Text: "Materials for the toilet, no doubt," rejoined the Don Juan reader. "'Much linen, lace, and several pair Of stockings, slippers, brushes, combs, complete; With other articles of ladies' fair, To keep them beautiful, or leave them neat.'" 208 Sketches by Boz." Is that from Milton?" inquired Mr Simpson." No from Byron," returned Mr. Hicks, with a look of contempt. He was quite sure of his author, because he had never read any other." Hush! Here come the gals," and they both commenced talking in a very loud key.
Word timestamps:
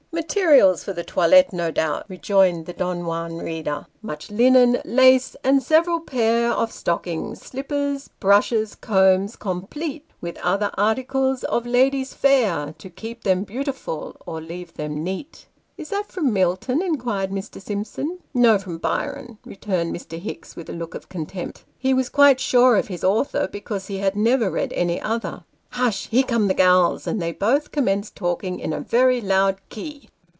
"Materials 0.21 0.83
for 0.83 0.91
the 0.91 1.05
toilet, 1.05 1.53
no 1.53 1.71
doubt," 1.71 2.05
rejoined 2.09 2.65
the 2.65 2.73
Don 2.73 3.05
Juan 3.05 3.37
reader. 3.37 3.87
"'Much 4.11 4.29
linen, 4.29 4.81
lace, 4.83 5.37
and 5.41 5.63
several 5.63 6.01
pair 6.01 6.51
Of 6.51 6.69
stockings, 6.71 7.41
slippers, 7.41 8.09
brushes, 8.19 8.75
combs, 8.75 9.37
complete; 9.37 10.05
With 10.19 10.37
other 10.39 10.69
articles 10.75 11.45
of 11.45 11.65
ladies' 11.65 12.13
fair, 12.13 12.75
To 12.77 12.89
keep 12.89 13.23
them 13.23 13.45
beautiful, 13.45 14.17
or 14.25 14.41
leave 14.41 14.73
them 14.73 15.01
neat.'" 15.01 15.47
208 15.77 15.77
Sketches 15.77 15.77
by 15.77 15.77
Boz." 15.77 15.77
Is 15.77 15.89
that 15.89 16.11
from 16.13 16.33
Milton?" 16.33 16.81
inquired 16.83 17.31
Mr 17.31 17.61
Simpson." 17.61 18.19
No 18.45 18.57
from 18.59 18.79
Byron," 18.79 19.37
returned 19.45 19.95
Mr. 19.95 20.19
Hicks, 20.19 20.57
with 20.57 20.69
a 20.69 20.73
look 20.73 20.93
of 20.93 21.07
contempt. 21.07 21.63
He 21.79 21.93
was 21.93 22.09
quite 22.09 22.41
sure 22.41 22.75
of 22.75 22.89
his 22.89 23.05
author, 23.05 23.47
because 23.47 23.87
he 23.87 23.99
had 23.99 24.17
never 24.17 24.51
read 24.51 24.73
any 24.73 24.99
other." 24.99 25.45
Hush! 25.75 26.09
Here 26.09 26.23
come 26.23 26.49
the 26.49 26.53
gals," 26.53 27.07
and 27.07 27.21
they 27.21 27.31
both 27.31 27.71
commenced 27.71 28.17
talking 28.17 28.59
in 28.59 28.73
a 28.73 28.81
very 28.81 29.21
loud 29.21 29.61
key. 29.69 30.09